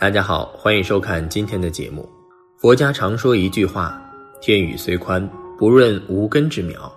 [0.00, 2.08] 大家好，欢迎收看今天的节目。
[2.56, 4.02] 佛家常说一句话
[4.40, 6.90] ：“天宇虽宽，不润无根之苗；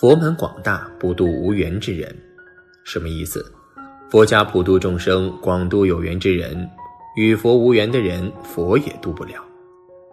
[0.00, 2.16] 佛门广大，不渡无缘之人。”
[2.82, 3.44] 什么意思？
[4.08, 6.66] 佛家普度众生，广度有缘之人，
[7.14, 9.34] 与佛无缘的人，佛也渡不了。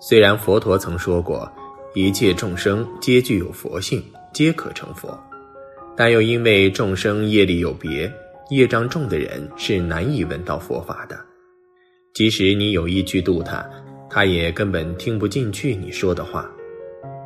[0.02, 1.49] 虽然佛陀曾说过，
[1.94, 4.03] 一切众生皆具有佛性，
[4.34, 5.17] 皆可成佛，
[5.95, 8.13] 但又因为众生业力有别。
[8.49, 11.17] 业障重的人是难以闻到佛法的，
[12.13, 13.67] 即使你有意去度他，
[14.08, 16.48] 他也根本听不进去你说的话。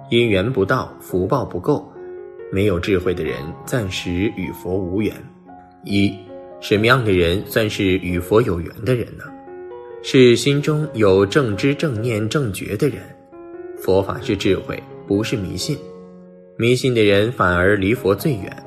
[0.10, 1.86] 因缘不到，福报不够，
[2.54, 5.14] 没有智慧的人暂时与佛无缘。
[5.84, 6.14] 一，
[6.62, 9.26] 什么样的人算是与佛有缘的人呢？
[10.04, 13.02] 是心中有正知正念正觉的人。
[13.78, 15.78] 佛法是智慧，不是迷信。
[16.58, 18.64] 迷信的人反而离佛最远。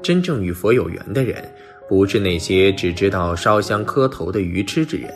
[0.00, 1.42] 真正与佛有缘的人。
[1.88, 5.12] 不是那些只知道烧香磕头的愚痴之人，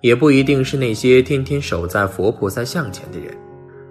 [0.00, 3.36] 也不一定是那些天天守在佛菩萨像前的人，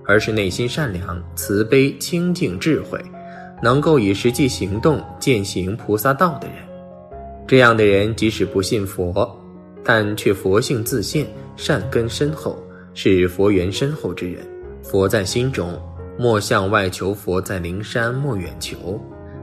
[0.06, 3.00] 而是内心善良、慈悲、清净、智慧，
[3.62, 6.58] 能够以实际行动践行菩萨道的人。
[7.48, 9.30] 这样的人即使不信佛，
[9.84, 12.58] 但却佛性自现，善根深厚，
[12.94, 14.46] 是佛缘深厚之人。
[14.84, 15.80] 佛在心中，
[16.18, 19.00] 莫向外求；佛在灵山，莫远求。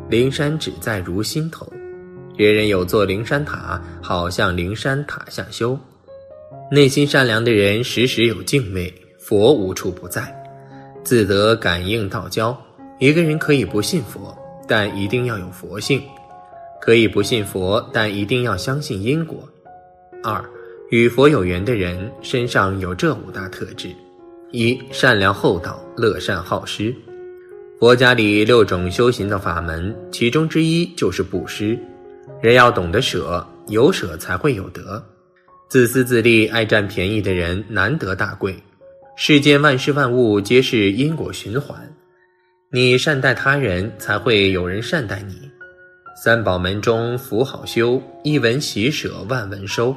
[0.09, 1.67] 灵山只在如心头。
[2.37, 5.79] 人人有座灵山塔，好向灵山塔下修。
[6.69, 10.35] 内心善良的人，时时有敬畏，佛无处不在，
[11.05, 12.57] 自得感应道交。
[12.99, 14.37] 一个人可以不信佛，
[14.67, 16.01] 但一定要有佛性；
[16.81, 19.49] 可以不信佛，但一定要相信因果。
[20.25, 20.45] 二，
[20.91, 23.91] 与佛有缘的人身上有这五大特质：
[24.51, 26.93] 一、善良厚道，乐善好施。
[27.79, 31.79] 佛家里六种修行的法门，其中之一就是布施。
[32.41, 35.01] 人要懂得舍，有舍才会有得。
[35.69, 38.57] 自私自利、爱占便宜的人难得大贵。
[39.17, 41.77] 世间万事万物皆是因果循环，
[42.71, 45.51] 你善待他人，才会有人善待你。
[46.23, 49.95] 三宝门中福好修，一文喜舍万文收。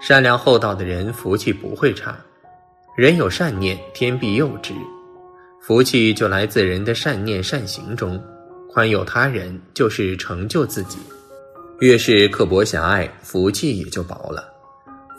[0.00, 2.18] 善良厚道的人福气不会差。
[2.96, 4.72] 人有善念，天必佑之。
[5.60, 8.18] 福气就来自人的善念善行中。
[8.72, 10.98] 宽宥他人，就是成就自己。
[11.80, 14.49] 越是刻薄狭隘，福气也就薄了。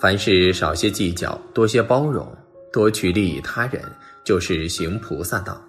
[0.02, 2.28] 凡事少些计较，多些包容，
[2.74, 3.80] 多去利益他人，
[4.24, 5.64] 就是行菩萨道。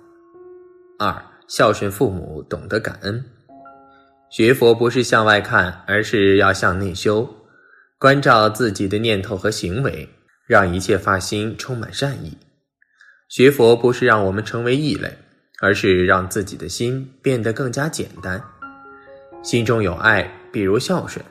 [0.99, 1.15] 二，
[1.49, 3.23] 孝顺父母，懂得感恩。
[4.31, 7.29] 学佛不是向外看，而是要向内修，
[7.99, 10.09] 关照自己的念头和行为，
[10.47, 12.35] 让一切发心充满善意。
[13.29, 15.15] 学佛不是让我们成为异类，
[15.61, 18.43] 而是让自己的心变得更加简单，
[19.43, 20.27] 心中有爱。
[20.51, 21.23] 比如孝顺，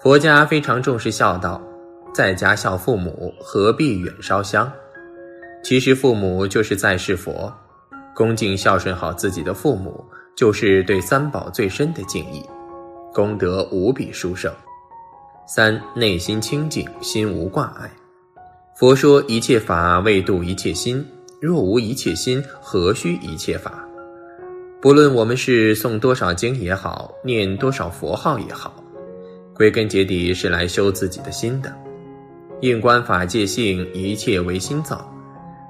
[0.00, 1.62] 佛家非常重视孝道，
[2.12, 4.70] 在家孝父母，何必远烧香？
[5.62, 7.52] 其实父母就是在世佛，
[8.14, 10.04] 恭敬孝顺好自己的父母，
[10.36, 12.42] 就是对三宝最深的敬意，
[13.12, 14.52] 功德无比殊胜。
[15.46, 17.90] 三内心清净，心无挂碍。
[18.76, 21.04] 佛说一切法为度一切心，
[21.40, 23.84] 若无一切心，何须一切法？
[24.80, 28.72] 不论我们是诵多少经也好，念多少佛号也好，
[29.54, 31.74] 归根结底是来修自己的心的。
[32.60, 35.08] 应观法界性，一切唯心造。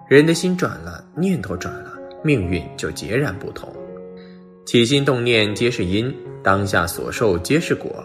[0.09, 1.93] 人的心转了，念头转了，
[2.25, 3.71] 命运就截然不同。
[4.65, 8.04] 起心动念皆是因，当下所受皆是果。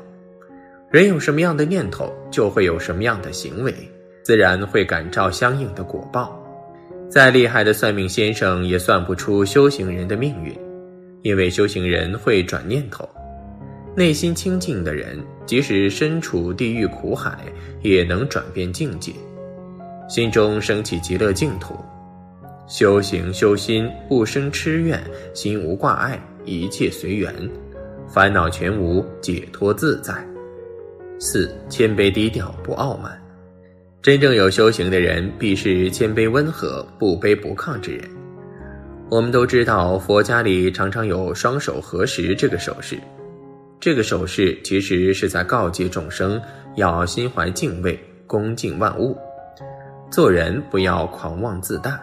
[0.92, 3.74] 人有什么样的念头，就会有什么样的行为，
[4.24, 6.38] 自然会感召相应的果报。
[7.10, 10.54] 再厉害的算命先生，也算不出修行人的命运。
[11.22, 13.08] 因为修行人会转念头，
[13.96, 17.38] 内心清净的人，即使身处地狱苦海，
[17.82, 19.12] 也能转变境界，
[20.08, 21.76] 心中升起极乐净土。
[22.68, 25.04] 修行修心，不生痴怨，
[25.34, 27.34] 心无挂碍，一切随缘，
[28.08, 30.14] 烦恼全无，解脱自在。
[31.20, 33.12] 四谦卑低调，不傲慢。
[34.02, 38.10] 真正有修行的人，必是谦卑温和、不卑不亢之人。
[39.10, 42.98] 我们都知道，佛家里常常有双手合十这个手势。
[43.84, 46.42] 这个手势其实是在告诫众生
[46.78, 49.14] 要心怀敬畏，恭敬万物，
[50.10, 52.00] 做人不要狂妄自大。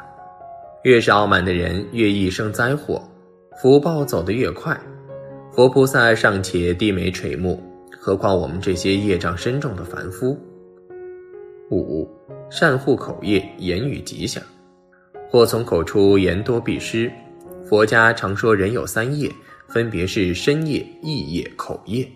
[0.83, 3.03] 越是傲慢的人，越易生灾祸，
[3.63, 4.79] 福报走得越快。
[5.53, 7.59] 佛菩萨尚且低眉垂目，
[7.99, 10.39] 何况我们这些业障深重的凡夫？
[11.71, 12.07] 五
[12.51, 14.43] 善护口业，言语吉祥。
[15.31, 17.11] 祸从口出，言多必失。
[17.67, 19.31] 佛家常说人有三业，
[19.73, 22.07] 分别是身业、意业、口业。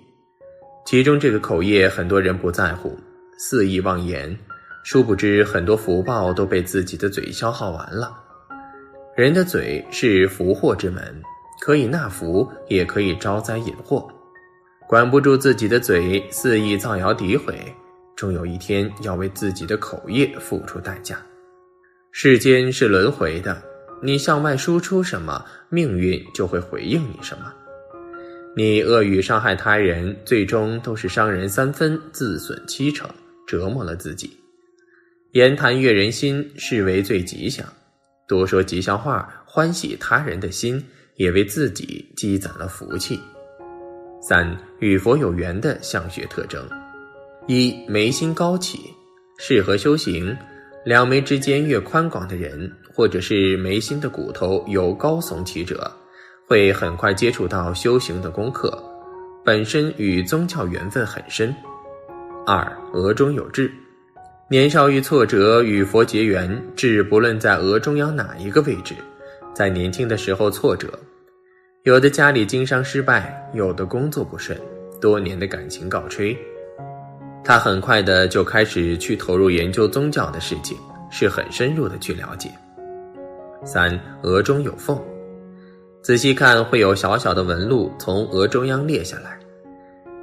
[0.84, 2.98] 其中这个口业，很多人不在乎，
[3.38, 4.36] 肆意妄言，
[4.82, 8.12] 殊不知很多福报都被自己的嘴消耗完了。
[9.16, 11.22] 人的嘴是福祸之门，
[11.60, 14.06] 可以纳福，也可以招灾引祸。
[14.86, 17.56] 管不住自己的嘴，肆意造谣诋毁，
[18.16, 21.16] 终有一天要为自己的口业付出代价。
[22.10, 23.62] 世间是轮回的，
[24.04, 27.50] 你向外输出什么，命运就会回应你什么。
[28.54, 33.08] 你恶语伤害他人，最终都是伤人三分，自损七成，
[33.46, 34.30] 折磨了自己。
[35.32, 37.66] 言谈悦人心，是为最吉祥。
[38.28, 40.84] 多说吉祥话，欢喜他人的心，
[41.16, 43.18] 也为自己积攒了福气。
[44.20, 46.62] 三与佛有缘的相学特征：
[47.46, 48.78] 一眉心高起，
[49.38, 50.36] 适合修行。
[50.84, 55.91] 两眉之间越宽广的人，或者是眉心的骨头有高耸起者，
[56.46, 58.82] 会很快接触到修行的功课，
[59.44, 61.55] 本身与宗教缘分很深。
[62.46, 63.73] 二额中有痣。
[64.46, 68.94] 年少遇挫折，与佛结缘，志不论在额中央哪一个位置，
[69.55, 70.87] 在年轻的时候挫折，
[71.85, 74.56] 有的家里经商失败，有的工作不顺，
[75.00, 76.37] 多年的感情告吹，
[77.43, 80.76] 他很快的就开始去投入研究宗教的事情，
[81.11, 82.50] 是很深入的去了解。
[83.64, 85.00] 三额中有缝，
[86.02, 89.38] 仔细看会有小小的纹路从额中央裂下来，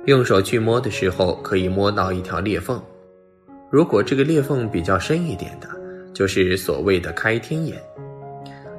[0.05, 2.81] 用手去摸的时候可以摸到一条裂缝。
[3.71, 5.67] 如果这个裂缝比较深一点的，
[6.13, 7.75] 就是所谓的开天眼；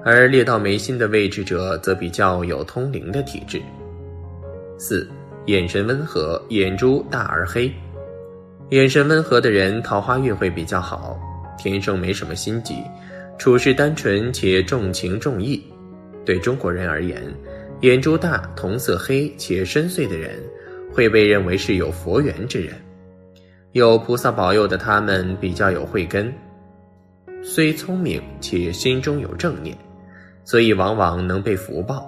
[0.04, 3.60] 而裂到眉心的位置者，则比较有通灵的体质。
[4.78, 5.08] 四，
[5.46, 7.72] 眼神温和，眼珠大而黑。
[8.70, 11.18] 眼神温和的人，桃花运会比较好，
[11.58, 12.76] 天生没什么心机，
[13.38, 15.62] 处事单纯且重情重义。
[16.24, 17.20] 对中国人而言，
[17.80, 20.38] 眼珠大、瞳色黑且深邃的人，
[20.92, 22.74] 会被认为是有佛缘之人。
[23.72, 26.32] 有菩萨保佑的他们比较有慧根，
[27.42, 29.76] 虽聪明且心中有正念，
[30.44, 32.06] 所以往往能被福报。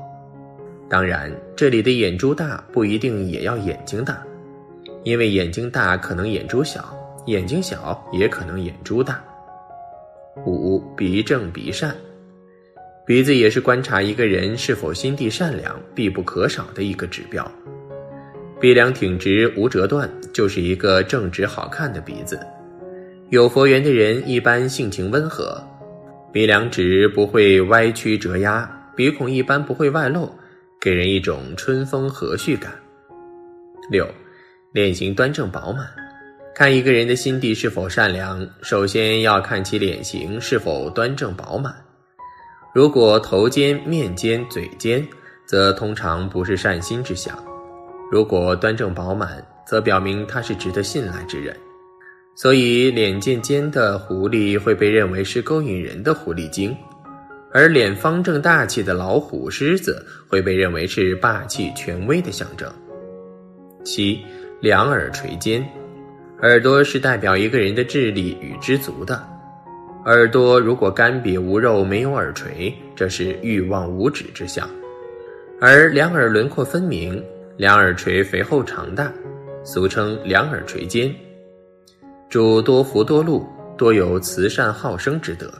[0.88, 4.22] 当然，这里的眼珠大不一定也要眼睛大，
[5.02, 6.94] 因为眼睛大可能眼珠小，
[7.26, 9.24] 眼睛小也可能眼珠大。
[10.44, 11.94] 五鼻正鼻善，
[13.06, 17.50] 鼻子也是观察一个人是否心地善良必不可少的一个指标。
[18.60, 22.38] 鼻梁挺直无折断，就是一个正直好看的鼻子。
[23.30, 25.62] 有佛缘的人一般性情温和，
[26.32, 30.30] 鼻梁直不会歪曲折压，鼻孔一般不会外露，
[30.80, 32.72] 给人一种春风和煦感。
[33.90, 34.06] 六，
[34.72, 35.86] 脸型端正饱满。
[36.54, 41.74] 看一个人的心地是否善良，首先要看其脸型是否端正饱满。
[42.72, 45.04] 如果头尖、面尖、嘴尖，
[45.48, 47.36] 则通常不是善心之相。
[48.08, 51.56] 如果端正饱满，则表明他是值得信赖之人，
[52.36, 56.76] 所以脸尖尖的狐狸会被认为是勾引人的狐狸精，
[57.52, 62.72] 而脸方正大气的老虎、狮子会被认为是霸气权威的象征。
[63.84, 64.20] 七，
[64.60, 65.68] 两耳垂肩，
[66.44, 69.18] 耳朵是代表一个人的智力与知足的，
[70.04, 74.68] 耳朵如果干瘪无肉、没有耳垂，这是欲望无止之象，
[75.58, 77.24] 而两耳轮廓分明。
[77.56, 79.10] 两耳垂肥厚长大，
[79.64, 81.14] 俗称两耳垂肩，
[82.28, 83.46] 主多福多禄，
[83.78, 85.50] 多有慈善好生之德，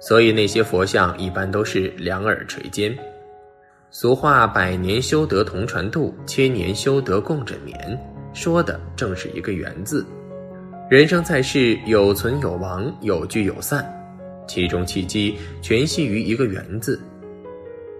[0.00, 2.94] 所以那些佛像一般都是两耳垂肩。
[3.90, 7.98] 俗话“百年修得同船渡，千年修得共枕眠”，
[8.32, 10.04] 说的正是一个缘字。
[10.90, 13.84] 人生在世，有存有亡，有聚有散，
[14.48, 17.00] 其中契机全系于一个缘字。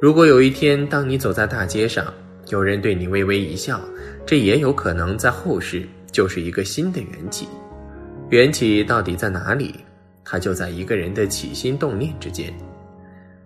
[0.01, 2.13] 如果有一天，当你走在大街上，
[2.49, 3.81] 有人对你微微一笑，
[4.27, 7.47] 这也有可能在后世就是一个新的缘起。
[8.31, 9.75] 缘起到底在哪里？
[10.25, 12.53] 它就在一个人的起心动念之间。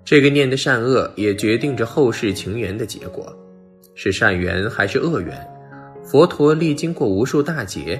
[0.04, 3.34] 这个念的善恶，也决定着后世情缘的结果，
[3.94, 5.53] 是善缘还是恶缘。
[6.04, 7.98] 佛陀历经过无数大劫，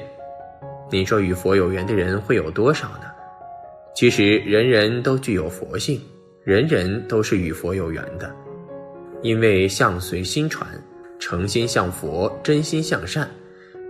[0.93, 3.07] 你说与佛有缘的人会有多少呢？
[3.97, 5.99] 其实人人都具有佛性，
[6.45, 8.31] 人人都是与佛有缘的，
[9.23, 10.69] 因为相随心传。
[11.19, 13.31] 诚心向佛，真心向善，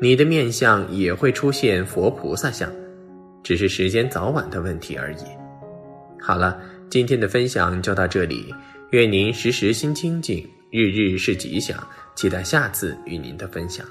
[0.00, 2.70] 你的面相也会出现佛菩萨相，
[3.42, 5.24] 只是时间早晚的问题而已。
[6.20, 8.54] 好了，今天的分享就到这里，
[8.90, 11.76] 愿您时时心清静，日日是吉祥，
[12.14, 13.84] 期待下次与您的分享。